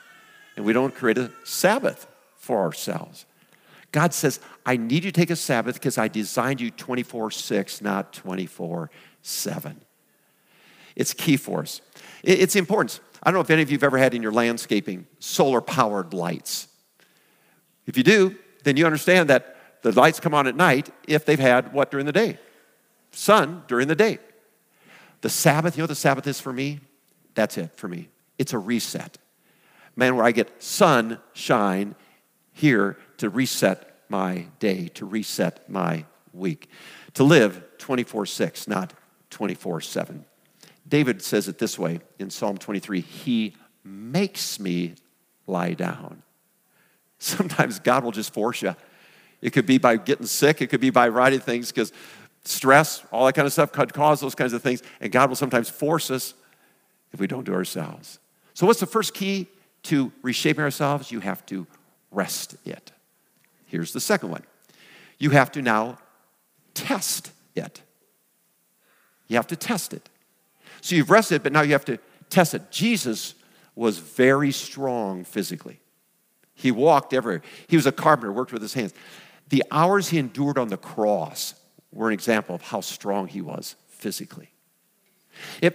[0.56, 3.26] And we don't create a Sabbath for ourselves.
[3.90, 7.82] God says, I need you to take a Sabbath because I designed you 24 6,
[7.82, 8.90] not 24
[9.22, 9.80] 7.
[10.94, 11.80] It's key for us.
[12.22, 13.00] It's important.
[13.22, 16.12] I don't know if any of you have ever had in your landscaping solar powered
[16.12, 16.68] lights.
[17.86, 21.38] If you do, then you understand that the lights come on at night if they've
[21.38, 22.38] had what during the day?
[23.10, 24.18] Sun during the day.
[25.20, 26.80] The Sabbath, you know what the Sabbath is for me?
[27.34, 28.08] That's it for me.
[28.38, 29.18] It's a reset.
[29.94, 31.94] Man, where I get sunshine
[32.52, 36.68] here to reset my day, to reset my week,
[37.14, 38.94] to live 24 6, not
[39.30, 40.24] 24 7.
[40.88, 44.94] David says it this way in Psalm 23 He makes me
[45.46, 46.22] lie down.
[47.22, 48.74] Sometimes God will just force you.
[49.40, 51.92] It could be by getting sick, it could be by writing things because
[52.44, 54.82] stress, all that kind of stuff could cause those kinds of things.
[55.00, 56.34] And God will sometimes force us
[57.12, 58.18] if we don't do ourselves.
[58.54, 59.46] So, what's the first key
[59.84, 61.12] to reshaping ourselves?
[61.12, 61.64] You have to
[62.10, 62.90] rest it.
[63.66, 64.42] Here's the second one
[65.18, 65.98] you have to now
[66.74, 67.82] test it.
[69.28, 70.08] You have to test it.
[70.80, 71.98] So, you've rested, but now you have to
[72.30, 72.72] test it.
[72.72, 73.36] Jesus
[73.76, 75.78] was very strong physically.
[76.62, 77.42] He walked everywhere.
[77.66, 78.94] He was a carpenter, worked with his hands.
[79.48, 81.54] The hours he endured on the cross
[81.92, 84.50] were an example of how strong he was physically.
[85.60, 85.74] If,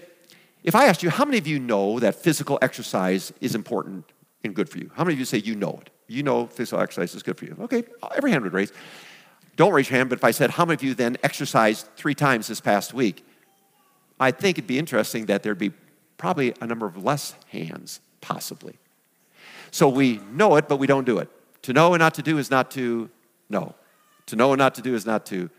[0.63, 4.05] if I asked you, how many of you know that physical exercise is important
[4.43, 4.89] and good for you?
[4.95, 5.89] How many of you say you know it?
[6.07, 7.55] You know physical exercise is good for you.
[7.61, 7.83] Okay,
[8.15, 8.71] every hand would raise.
[9.57, 12.15] Don't raise your hand, but if I said, how many of you then exercised three
[12.15, 13.25] times this past week?
[14.19, 15.73] I think it'd be interesting that there'd be
[16.17, 18.77] probably a number of less hands, possibly.
[19.71, 21.29] So we know it, but we don't do it.
[21.63, 23.09] To know and not to do is not to
[23.49, 23.75] know.
[24.27, 25.49] To know and not to do is not to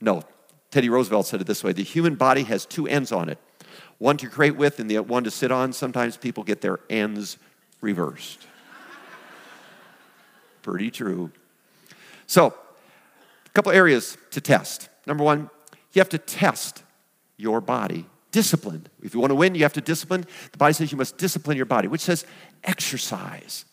[0.00, 0.22] know.
[0.70, 3.38] Teddy Roosevelt said it this way the human body has two ends on it
[3.98, 5.72] one to create with and the one to sit on.
[5.72, 7.36] Sometimes people get their ends
[7.80, 8.46] reversed.
[10.62, 11.30] Pretty true.
[12.26, 12.54] So,
[13.46, 14.88] a couple areas to test.
[15.06, 15.50] Number one,
[15.92, 16.82] you have to test
[17.36, 18.06] your body.
[18.30, 18.90] Disciplined.
[19.02, 20.26] If you want to win, you have to discipline.
[20.52, 22.26] The Bible says you must discipline your body, which says
[22.64, 23.64] exercise.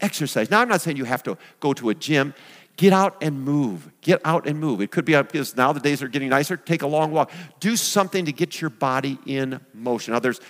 [0.00, 0.50] Exercise.
[0.50, 2.34] Now, I'm not saying you have to go to a gym.
[2.76, 3.90] Get out and move.
[4.00, 4.80] Get out and move.
[4.80, 6.56] It could be because now the days are getting nicer.
[6.56, 7.32] Take a long walk.
[7.58, 10.14] Do something to get your body in motion.
[10.14, 10.40] Now, there's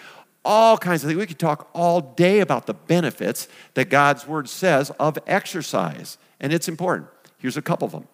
[0.44, 1.18] all kinds of things.
[1.18, 6.52] We could talk all day about the benefits that God's word says of exercise, and
[6.52, 7.08] it's important.
[7.38, 8.08] Here's a couple of them.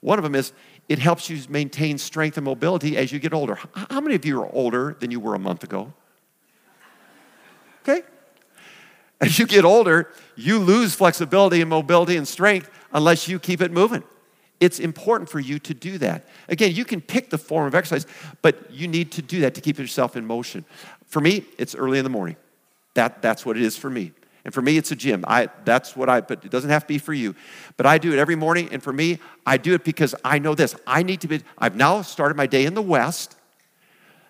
[0.00, 0.52] One of them is
[0.90, 3.56] it helps you maintain strength and mobility as you get older.
[3.90, 5.92] How many of you are older than you were a month ago?
[7.82, 8.02] Okay?
[9.20, 13.70] As you get older, you lose flexibility and mobility and strength unless you keep it
[13.70, 14.02] moving.
[14.58, 16.26] It's important for you to do that.
[16.48, 18.04] Again, you can pick the form of exercise,
[18.42, 20.64] but you need to do that to keep yourself in motion.
[21.06, 22.34] For me, it's early in the morning.
[22.94, 24.10] That, that's what it is for me.
[24.44, 25.24] And for me, it's a gym.
[25.28, 27.34] I, that's what I, but it doesn't have to be for you.
[27.76, 28.68] But I do it every morning.
[28.72, 30.74] And for me, I do it because I know this.
[30.86, 33.36] I need to be, I've now started my day in the West.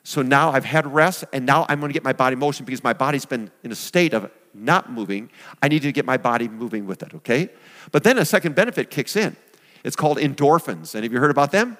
[0.02, 2.82] So now I've had rest, and now I'm going to get my body motion because
[2.82, 5.30] my body's been in a state of not moving.
[5.62, 7.50] I need to get my body moving with it, okay?
[7.92, 9.36] But then a second benefit kicks in.
[9.84, 10.94] It's called endorphins.
[10.94, 11.78] Any of you heard about them?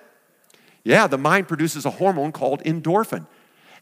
[0.84, 3.26] Yeah, the mind produces a hormone called endorphin.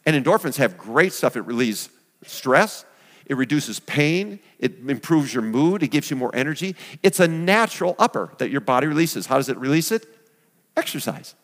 [0.06, 1.37] And endorphins have great stuff.
[1.37, 1.90] It relieves
[2.24, 2.84] stress,
[3.28, 6.74] it reduces pain, it improves your mood, it gives you more energy.
[7.02, 9.26] It's a natural upper that your body releases.
[9.26, 10.06] How does it release it?
[10.76, 11.34] Exercise.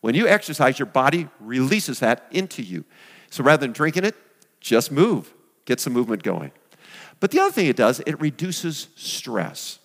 [0.00, 2.84] When you exercise, your body releases that into you.
[3.30, 4.14] So rather than drinking it,
[4.60, 6.52] just move, get some movement going.
[7.20, 9.80] But the other thing it does, it reduces stress.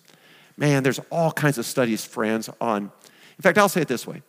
[0.56, 4.22] Man, there's all kinds of studies, friends, on, in fact, I'll say it this way.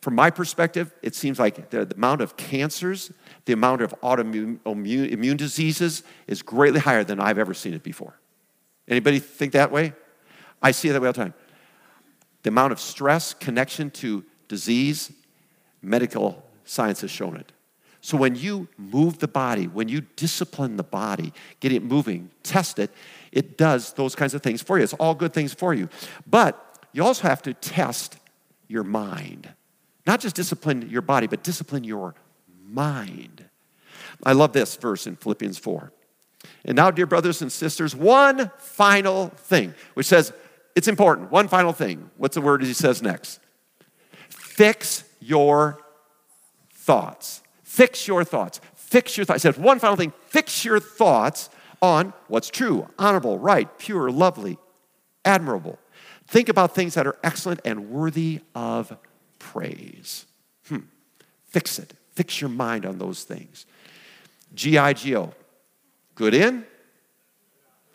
[0.00, 3.12] From my perspective, it seems like the, amount of cancers,
[3.46, 7.82] the amount of autoimmune immune, immune diseases is greatly higher than I've ever seen it
[7.82, 8.18] before.
[8.86, 9.92] Anybody think that way?
[10.62, 11.34] I see it that way all the time.
[12.42, 15.12] The amount of stress, connection to disease,
[15.82, 17.52] medical science has shown it.
[18.00, 22.78] So when you move the body, when you discipline the body, get it moving, test
[22.78, 22.90] it,
[23.32, 24.84] it does those kinds of things for you.
[24.84, 25.88] It's all good things for you.
[26.26, 28.16] But you also have to test
[28.68, 29.52] your mind.
[30.08, 32.14] Not just discipline your body, but discipline your
[32.64, 33.44] mind.
[34.24, 35.92] I love this verse in Philippians 4.
[36.64, 40.32] And now, dear brothers and sisters, one final thing, which says
[40.74, 41.30] it's important.
[41.30, 42.10] One final thing.
[42.16, 43.38] What's the word he says next?
[44.30, 45.78] Fix your
[46.72, 47.42] thoughts.
[47.62, 48.62] Fix your thoughts.
[48.76, 49.42] Fix your thoughts.
[49.42, 51.50] He says one final thing fix your thoughts
[51.82, 54.56] on what's true, honorable, right, pure, lovely,
[55.26, 55.78] admirable.
[56.26, 58.96] Think about things that are excellent and worthy of
[59.38, 60.26] praise.
[60.68, 60.78] Hmm.
[61.46, 61.94] Fix it.
[62.12, 63.66] Fix your mind on those things.
[64.54, 65.32] G I G O.
[66.14, 66.64] Good in,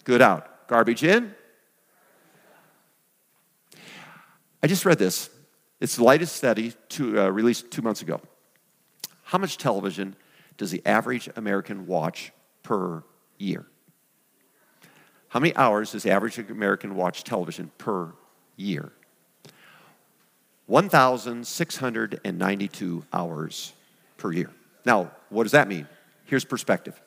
[0.03, 0.67] good out.
[0.67, 1.35] Garbage in.
[4.61, 5.29] I just read this.
[5.81, 8.21] It's the latest study to, uh, released two months ago.
[9.23, 10.15] How much television
[10.55, 13.03] does the average American watch per
[13.37, 13.65] year?
[15.27, 18.13] How many hours does the average American watch television per
[18.55, 18.93] year?
[20.73, 23.73] 1,692 hours
[24.17, 24.49] per year.
[24.85, 25.87] Now, what does that mean?
[26.25, 26.99] Here's perspective.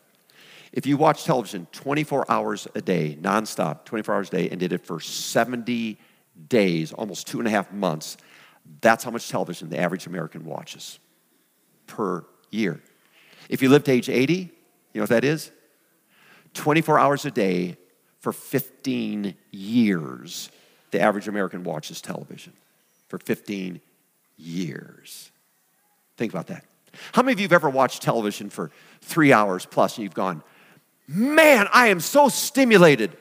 [0.73, 4.73] If you watch television 24 hours a day, nonstop, 24 hours a day, and did
[4.73, 5.99] it for 70
[6.47, 8.17] days, almost two and a half months,
[8.81, 11.01] that's how much television the average American watches
[11.89, 12.81] per year.
[13.49, 14.49] If you live to age 80, you
[14.95, 15.51] know what that is?
[16.55, 17.79] 24 hours a day
[18.21, 20.51] for 15 years,
[20.93, 22.53] the average American watches television.
[23.09, 23.81] For 15
[24.37, 25.31] years.
[26.17, 26.65] Think about that.
[27.13, 30.43] How many of you have ever watched television for three hours plus and you've gone,
[31.07, 33.17] man, I am so stimulated.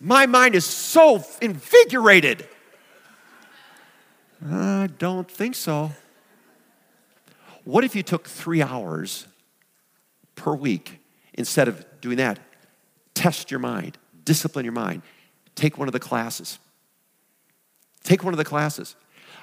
[0.00, 2.48] My mind is so invigorated.
[4.44, 5.92] I don't think so.
[7.64, 9.26] What if you took three hours
[10.36, 11.00] per week
[11.34, 12.38] instead of doing that?
[13.14, 15.02] Test your mind, discipline your mind,
[15.54, 16.58] take one of the classes.
[18.04, 18.94] Take one of the classes.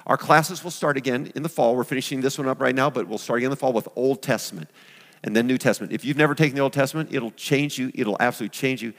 [0.06, 1.76] Our classes will start again in the fall.
[1.76, 3.88] We're finishing this one up right now, but we'll start again in the fall with
[3.96, 4.70] Old Testament
[5.24, 5.92] and then New Testament.
[5.92, 7.92] If you've never taken the Old Testament, it'll change you.
[7.96, 8.94] It'll absolutely change you.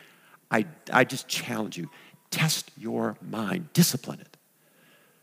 [0.50, 1.90] I, I just challenge you
[2.30, 4.36] test your mind, discipline it.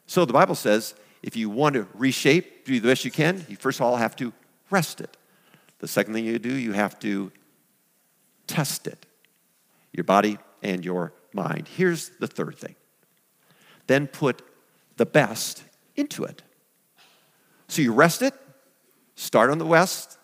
[0.07, 3.55] So the Bible says if you want to reshape, do the best you can, you
[3.55, 4.33] first of all have to
[4.69, 5.15] rest it.
[5.79, 7.31] The second thing you do, you have to
[8.47, 9.05] test it,
[9.91, 11.67] your body and your mind.
[11.67, 12.75] Here's the third thing
[13.87, 14.41] then put
[14.95, 15.63] the best
[15.95, 16.41] into it.
[17.67, 18.33] So you rest it,
[19.15, 20.17] start on the west,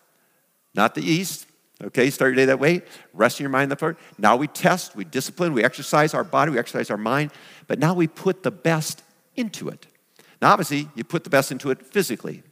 [0.76, 1.48] not the east.
[1.82, 2.82] Okay, start your day that way.
[3.14, 3.98] Rest your mind the part.
[4.18, 7.32] Now we test, we discipline, we exercise our body, we exercise our mind,
[7.68, 9.02] but now we put the best
[9.36, 9.88] into it.
[10.42, 12.44] Now, obviously, you put the best into it physically.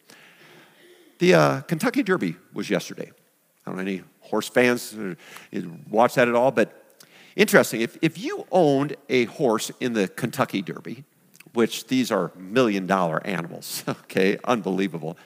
[1.19, 3.11] The uh, Kentucky Derby was yesterday.
[3.65, 4.95] I don't know any horse fans
[5.89, 6.99] watch that at all, but
[7.35, 7.81] interesting.
[7.81, 11.05] If, if you owned a horse in the Kentucky Derby,
[11.57, 15.17] which these are million dollar animals, okay, unbelievable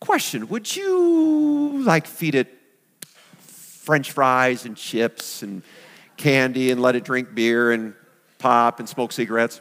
[0.00, 2.48] Question Would you like feed it
[3.38, 5.62] french fries and chips and
[6.16, 7.94] candy and let it drink beer and
[8.38, 9.60] pop and smoke cigarettes?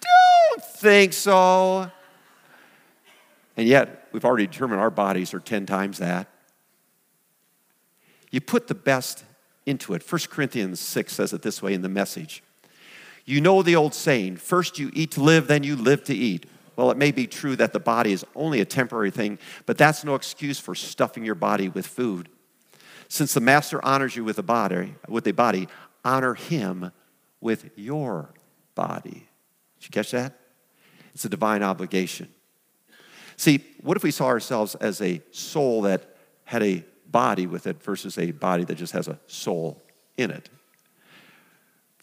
[0.00, 1.90] Don't think so.
[3.56, 6.28] And yet, we've already determined our bodies are 10 times that.
[8.30, 9.24] You put the best
[9.66, 10.08] into it.
[10.08, 12.44] 1 Corinthians 6 says it this way in the message.
[13.28, 16.46] You know the old saying first you eat to live, then you live to eat.
[16.76, 20.02] Well, it may be true that the body is only a temporary thing, but that's
[20.02, 22.30] no excuse for stuffing your body with food.
[23.08, 25.68] Since the master honors you with a body, with a body,
[26.06, 26.90] honor him
[27.38, 28.32] with your
[28.74, 29.28] body.
[29.78, 30.32] Did you catch that?
[31.12, 32.32] It's a divine obligation.
[33.36, 37.82] See, what if we saw ourselves as a soul that had a body with it
[37.82, 39.82] versus a body that just has a soul
[40.16, 40.48] in it?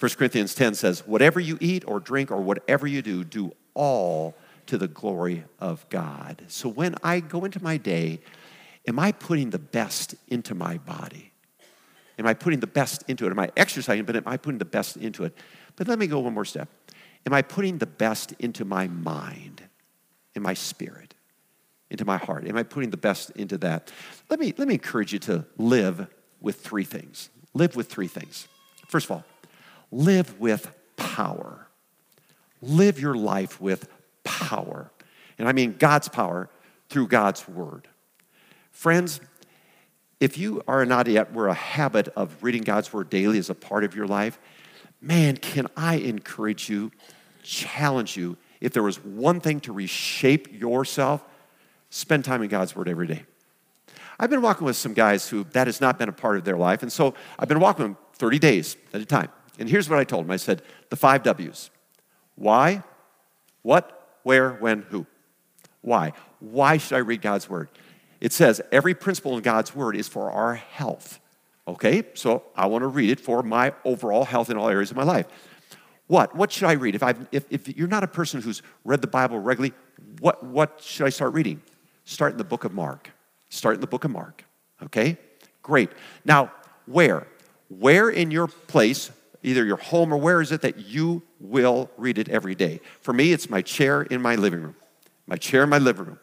[0.06, 4.36] 1 Corinthians 10 says, Whatever you eat or drink or whatever you do, do all
[4.68, 6.44] to the glory of God.
[6.48, 8.22] So when I go into my day,
[8.88, 11.32] am I putting the best into my body?
[12.20, 13.32] Am I putting the best into it?
[13.32, 15.36] Am I exercising, but am I putting the best into it?
[15.76, 16.70] But let me go one more step.
[17.26, 19.64] Am I putting the best into my mind,
[20.36, 21.16] in my spirit,
[21.90, 22.48] into my heart?
[22.48, 23.92] Am I putting the best into that?
[24.30, 26.06] Let me, let me encourage you to live
[26.42, 27.32] with three things.
[27.56, 28.48] Live with three things.
[28.88, 29.24] First of all,
[29.92, 31.68] live with power.
[32.62, 33.88] Live your life with
[34.24, 34.92] power.
[35.38, 36.50] And I mean God's power
[36.90, 37.88] through God's word.
[38.72, 39.20] Friends,
[40.20, 43.56] if you are not yet, we're a habit of reading God's word daily as a
[43.56, 44.40] part of your life,
[45.02, 46.92] man, can I encourage you,
[47.44, 51.24] challenge you, if there was one thing to reshape yourself,
[51.90, 53.24] spend time in God's word every day.
[54.20, 56.58] I've been walking with some guys who that has not been a part of their
[56.58, 59.30] life, and so I've been walking with them 30 days at a time.
[59.58, 61.70] And here's what I told him I said, the five W's
[62.36, 62.84] why,
[63.62, 65.06] what, where, when, who.
[65.82, 66.14] Why?
[66.40, 67.70] Why should I read God's word?
[68.20, 71.20] It says every principle in God's word is for our health.
[71.68, 74.98] Okay, so I want to read it for my overall health in all areas of
[74.98, 75.26] my life.
[76.08, 76.36] What?
[76.36, 76.94] What should I read?
[76.94, 79.74] If, i if, if you're not a person who's read the Bible regularly,
[80.20, 81.62] what, what should I start reading?
[82.04, 83.10] Start in the book of Mark.
[83.50, 84.46] Start in the book of Mark.
[84.84, 85.18] Okay?
[85.64, 85.90] Great.
[86.24, 86.52] Now,
[86.86, 87.28] where?
[87.70, 89.10] Where in your place
[89.46, 92.82] either your home or where is it that you will read it every day?
[93.02, 94.76] For me, it's my chair in my living room.
[95.28, 96.20] My chair in my living room.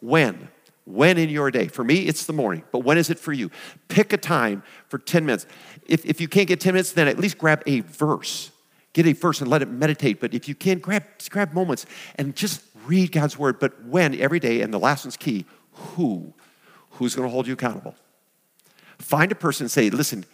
[0.00, 0.48] When?
[0.84, 1.68] When in your day?
[1.68, 3.50] For me, it's the morning, but when is it for you?
[3.88, 5.46] Pick a time for 10 minutes.
[5.86, 8.50] If, if you can't get 10 minutes, then at least grab a verse.
[8.92, 10.20] Get a verse and let it meditate.
[10.20, 13.58] But if you can, grab, grab moments and just read God's word.
[13.58, 16.32] But when every day, and the last one's key who?
[16.92, 17.94] Who's going to hold you accountable?
[18.98, 20.24] Find a person and say, listen,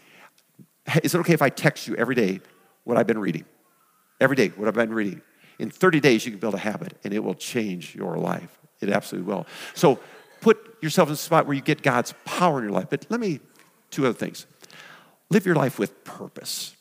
[1.02, 2.40] is it okay if I text you every day
[2.84, 3.44] what I've been reading?
[4.20, 5.22] Every day, what I've been reading.
[5.58, 8.58] In 30 days, you can build a habit and it will change your life.
[8.80, 9.46] It absolutely will.
[9.74, 10.00] So
[10.40, 12.88] put yourself in a spot where you get God's power in your life.
[12.90, 13.40] But let me,
[13.90, 14.46] two other things.
[15.30, 16.74] Live your life with purpose.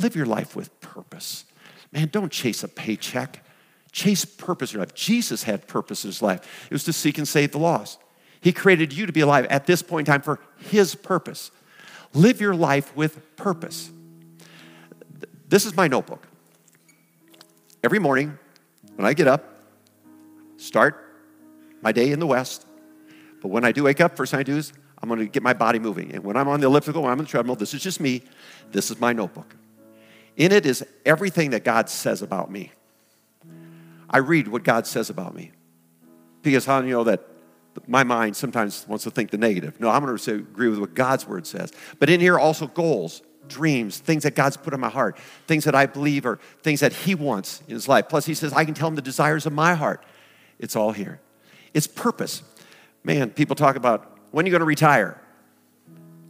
[0.00, 1.44] Live your life with purpose.
[1.92, 3.44] Man, don't chase a paycheck.
[3.92, 4.94] Chase purpose in your life.
[4.94, 6.66] Jesus had purpose in his life.
[6.70, 7.98] It was to seek and save the lost.
[8.40, 11.50] He created you to be alive at this point in time for his purpose.
[12.14, 13.90] Live your life with purpose.
[15.48, 16.26] This is my notebook.
[17.82, 18.38] Every morning,
[18.96, 19.44] when I get up,
[20.56, 21.04] start
[21.80, 22.66] my day in the West.
[23.40, 25.42] But when I do wake up, first thing I do is I'm going to get
[25.42, 26.12] my body moving.
[26.12, 28.22] And when I'm on the elliptical, when I'm on the treadmill, this is just me.
[28.72, 29.54] This is my notebook.
[30.36, 32.72] In it is everything that God says about me.
[34.10, 35.52] I read what God says about me.
[36.42, 37.26] Because how do you know that
[37.86, 39.78] my mind sometimes wants to think the negative.
[39.80, 41.72] No, I'm going to agree with what God's word says.
[41.98, 43.22] But in here, also goals.
[43.48, 46.92] dreams, things that God's put in my heart, things that I believe are things that
[46.92, 48.08] He wants in His life.
[48.08, 50.04] Plus, He says, I can tell Him the desires of my heart.
[50.58, 51.20] It's all here.
[51.74, 52.42] It's purpose.
[53.04, 55.20] Man, people talk about when are you going to retire?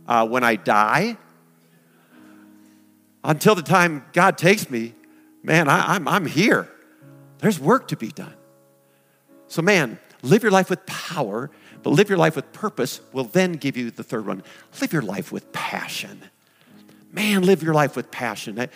[0.07, 1.17] Uh, when I die?
[3.25, 4.95] Until the time God takes me,
[5.43, 6.71] man, I, I'm, I'm here.
[7.39, 8.35] There's work to be done.
[9.49, 11.51] So, man, live your life with power,
[11.83, 14.43] but live your life with purpose will then give you the third one.
[14.81, 16.23] Live your life with passion.
[17.13, 18.69] Man, live your life with passion.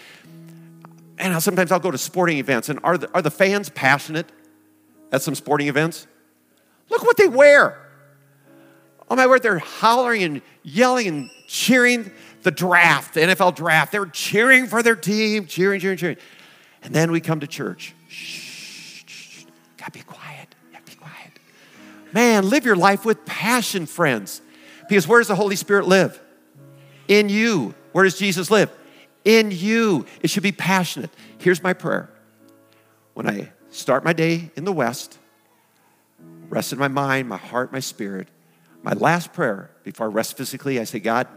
[1.19, 4.31] And sometimes I'll go to sporting events, and are the, are the fans passionate
[5.11, 6.07] at some sporting events?
[6.89, 7.79] Look what they wear.
[9.11, 12.11] Oh my word, they're hollering and yelling and cheering
[12.43, 13.93] the draft, the NFL draft.
[13.93, 16.17] They're cheering for their team, cheering, cheering, cheering.
[16.83, 17.95] And then we come to church.
[18.09, 18.52] Shh,
[22.13, 24.43] Man, live your life with passion, friends.
[24.89, 26.21] Because where does the Holy Spirit live?
[27.09, 27.75] In you.
[27.93, 28.71] Where does Jesus live?
[29.25, 30.07] In you.
[30.23, 31.11] It should be passionate.
[31.39, 32.11] Here's my prayer.
[33.15, 35.19] When I start my day in the West,
[36.49, 38.29] rest in my mind, my heart, my spirit,
[38.83, 41.29] my last prayer before I rest physically, I say, God,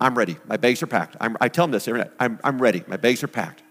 [0.00, 0.36] I'm ready.
[0.46, 1.16] My bags are packed.
[1.20, 2.12] I'm, i tell them this every night.
[2.20, 2.84] I'm, I'm ready.
[2.86, 3.62] My bags are packed.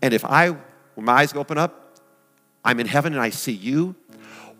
[0.00, 1.98] And if I, when my eyes open up,
[2.64, 3.94] I'm in heaven and I see you,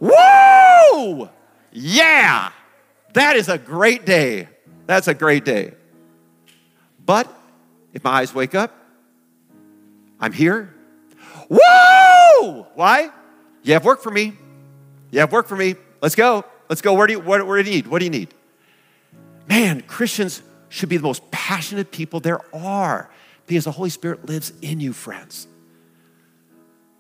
[0.01, 1.31] whoa!
[1.73, 2.51] Yeah!
[3.15, 4.49] That is a great day.
[4.87, 5.75] That's a great day.
[7.05, 7.33] But
[7.93, 8.75] if my eyes wake up,
[10.21, 10.75] I'm here.
[11.49, 12.67] Whoa!
[12.75, 13.11] Why?
[13.63, 14.35] You have work for me.
[15.11, 15.77] You have work for me.
[16.03, 16.45] Let's go.
[16.69, 16.95] Let's go.
[16.95, 17.87] Where do you, what, where do you need?
[17.87, 18.35] What do you need?
[19.49, 23.11] Man, Christians should be the most passionate people there are
[23.47, 25.47] because the Holy Spirit lives in you, friends.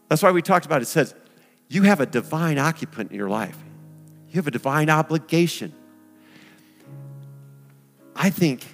[0.08, 0.82] That's why we talked about it.
[0.82, 1.14] It says,
[1.68, 3.56] you have a divine occupant in your life,
[4.28, 5.72] you have a divine obligation.
[8.16, 8.64] I think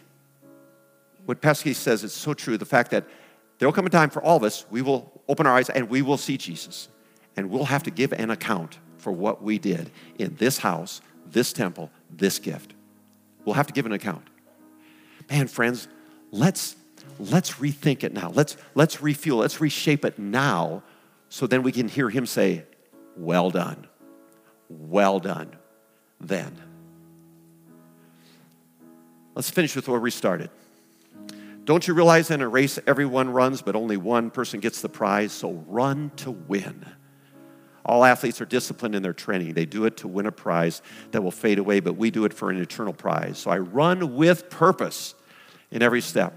[1.25, 3.07] what Pesky says is so true the fact that
[3.59, 5.89] there will come a time for all of us, we will open our eyes and
[5.89, 6.89] we will see Jesus.
[7.37, 11.53] And we'll have to give an account for what we did in this house, this
[11.53, 12.75] temple, this gift.
[13.45, 14.27] We'll have to give an account.
[15.31, 15.89] Man, friends,
[16.31, 16.77] let's
[17.19, 18.31] let's rethink it now.
[18.35, 20.83] Let's let's refuel, let's reshape it now
[21.29, 22.65] so then we can hear him say,
[23.17, 23.87] "Well done.
[24.69, 25.57] Well done."
[26.21, 26.57] Then.
[29.35, 30.51] Let's finish with where we started.
[31.65, 35.33] Don't you realize in a race everyone runs, but only one person gets the prize?
[35.33, 36.85] So run to win.
[37.85, 39.55] All athletes are disciplined in their training.
[39.55, 40.83] They do it to win a prize
[41.13, 43.39] that will fade away, but we do it for an eternal prize.
[43.39, 45.15] So I run with purpose
[45.71, 46.37] in every step.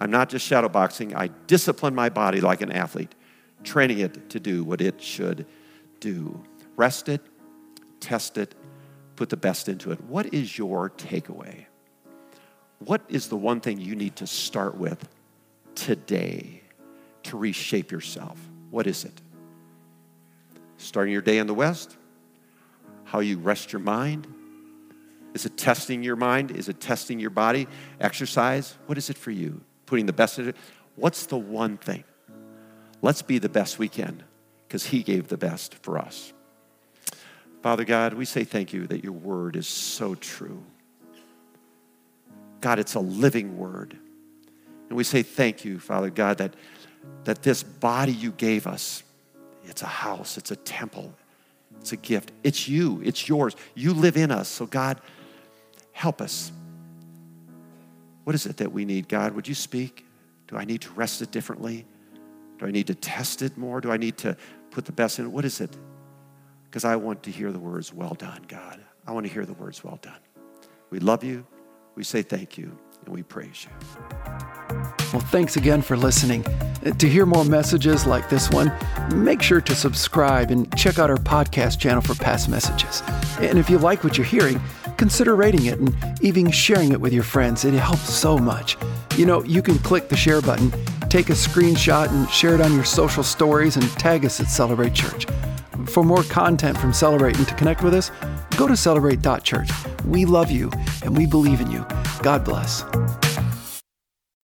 [0.00, 3.14] I'm not just shadowboxing, I discipline my body like an athlete,
[3.64, 5.46] training it to do what it should
[6.00, 6.42] do.
[6.76, 7.20] Rest it,
[8.00, 8.54] test it,
[9.16, 10.00] put the best into it.
[10.04, 11.66] What is your takeaway?
[12.78, 15.06] What is the one thing you need to start with
[15.74, 16.62] today
[17.24, 18.38] to reshape yourself?
[18.70, 19.20] What is it?
[20.78, 21.96] Starting your day in the West?
[23.04, 24.26] How you rest your mind?
[25.34, 26.50] Is it testing your mind?
[26.50, 27.68] Is it testing your body?
[28.00, 28.76] Exercise?
[28.86, 29.60] What is it for you?
[29.84, 30.56] Putting the best in it?
[30.96, 32.04] What's the one thing?
[33.02, 34.24] Let's be the best we can
[34.70, 36.32] because He gave the best for us.
[37.60, 40.62] Father God, we say thank you that your word is so true.
[42.60, 43.98] God, it's a living word.
[44.88, 46.54] And we say thank you, Father God, that,
[47.24, 49.02] that this body you gave us
[49.64, 51.14] it's a house, it's a temple,
[51.80, 52.32] it's a gift.
[52.42, 53.54] It's you, it's yours.
[53.74, 54.48] You live in us.
[54.48, 55.00] So, God,
[55.92, 56.50] help us.
[58.24, 59.34] What is it that we need, God?
[59.34, 60.06] Would you speak?
[60.48, 61.84] Do I need to rest it differently?
[62.58, 63.80] Do I need to test it more?
[63.80, 64.36] Do I need to
[64.70, 65.28] put the best in it?
[65.28, 65.76] What is it?
[66.64, 68.80] Because I want to hear the words, well done, God.
[69.06, 70.20] I want to hear the words, well done.
[70.90, 71.46] We love you.
[71.96, 74.49] We say thank you, and we praise you.
[75.12, 76.46] Well, thanks again for listening.
[76.46, 78.72] Uh, to hear more messages like this one,
[79.12, 83.02] make sure to subscribe and check out our podcast channel for past messages.
[83.40, 84.60] And if you like what you're hearing,
[84.96, 87.64] consider rating it and even sharing it with your friends.
[87.64, 88.76] It helps so much.
[89.16, 90.70] You know, you can click the share button,
[91.08, 94.94] take a screenshot, and share it on your social stories and tag us at Celebrate
[94.94, 95.26] Church.
[95.86, 98.12] For more content from Celebrate and to connect with us,
[98.56, 99.70] go to celebrate.church.
[100.06, 100.70] We love you
[101.02, 101.84] and we believe in you.
[102.22, 102.84] God bless.